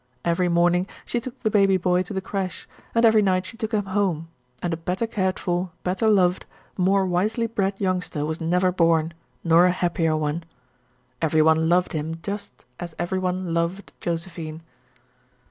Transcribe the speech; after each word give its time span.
Every 0.25 0.49
morning 0.49 0.87
she 1.05 1.19
took 1.21 1.39
the 1.43 1.51
baby 1.51 1.77
boy 1.77 2.01
to 2.01 2.11
the 2.15 2.23
crêche 2.23 2.65
and 2.95 3.05
every 3.05 3.21
night 3.21 3.45
she 3.45 3.55
took 3.55 3.71
him 3.71 3.85
home, 3.85 4.29
and 4.63 4.73
a 4.73 4.75
better 4.75 5.05
cared 5.05 5.37
for, 5.37 5.69
better 5.83 6.07
loved, 6.07 6.47
more 6.75 7.05
wisely 7.05 7.45
bred 7.45 7.79
youngster 7.79 8.25
was 8.25 8.41
never 8.41 8.71
born, 8.71 9.13
nor 9.43 9.67
a 9.67 9.71
happier 9.71 10.17
one. 10.17 10.43
Every 11.21 11.43
one 11.43 11.69
loved 11.69 11.93
him 11.93 12.15
just 12.23 12.65
as 12.79 12.95
every 12.97 13.19
one 13.19 13.53
loved 13.53 13.93
Josephine. 14.01 14.63